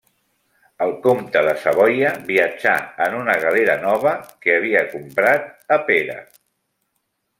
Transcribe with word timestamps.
El 0.85 0.93
comte 1.03 1.43
de 1.47 1.51
Savoia 1.65 2.13
viatjà 2.29 2.73
en 3.07 3.17
una 3.19 3.35
galera 3.43 3.77
nova 3.83 4.15
que 4.47 4.57
havia 4.57 4.83
comprat 4.95 5.47
a 5.77 5.79
Pera. 5.93 6.17